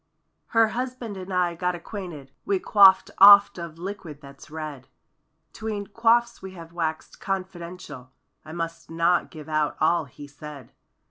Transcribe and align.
67 0.47 0.47
Her 0.57 0.67
husband 0.69 1.15
and 1.17 1.31
I 1.31 1.53
got 1.53 1.75
acquainted; 1.75 2.31
We 2.43 2.57
quaffed 2.57 3.11
oft 3.19 3.59
of 3.59 3.77
liquid 3.77 4.19
that's 4.19 4.49
red; 4.49 4.87
'Tween 5.53 5.85
quaffs 5.85 6.41
we 6.41 6.53
have 6.53 6.73
waxed 6.73 7.19
confidential— 7.19 8.11
I 8.43 8.51
must 8.51 8.89
not 8.89 9.29
give 9.29 9.47
out 9.47 9.77
all 9.79 10.05
he 10.05 10.25
said. 10.25 10.71